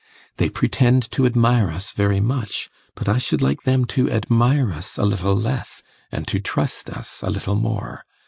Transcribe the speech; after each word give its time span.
They 0.37 0.49
pretend 0.49 1.11
to 1.11 1.27
admire 1.27 1.69
us 1.69 1.91
very 1.91 2.19
much, 2.19 2.71
but 2.95 3.07
I 3.07 3.19
should 3.19 3.43
like 3.43 3.61
them 3.61 3.85
to 3.93 4.09
admire 4.09 4.73
us 4.73 4.97
a 4.97 5.03
little 5.03 5.35
less 5.35 5.83
and 6.11 6.27
to 6.27 6.39
trust 6.39 6.89
us 6.89 7.19
a 7.21 7.29
little 7.29 7.53
more. 7.53 8.01